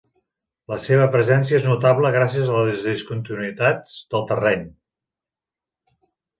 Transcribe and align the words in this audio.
La 0.71 0.77
seva 0.85 1.03
presència 1.15 1.55
és 1.57 1.67
notable 1.73 2.11
gràcies 2.17 2.49
a 2.55 2.65
les 2.65 2.81
discontinuïtats 2.89 3.95
del 4.17 4.29
terreny. 4.35 4.67